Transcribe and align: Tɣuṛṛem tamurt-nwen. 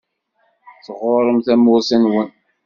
Tɣuṛṛem 0.85 1.39
tamurt-nwen. 1.45 2.29